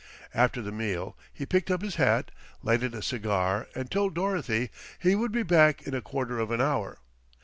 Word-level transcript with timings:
After 0.33 0.63
the 0.63 0.71
meal 0.71 1.15
he 1.31 1.45
picked 1.45 1.69
up 1.69 1.83
his 1.83 1.97
hat, 1.97 2.31
lighted 2.63 2.95
a 2.95 3.03
cigar 3.03 3.67
and 3.75 3.91
told 3.91 4.15
Dorothy 4.15 4.71
he 4.97 5.13
would 5.13 5.31
be 5.31 5.43
back 5.43 5.83
in 5.83 5.93
a 5.93 6.01
quarter 6.01 6.39
of 6.39 6.49
an 6.49 6.59
hour. 6.59 6.97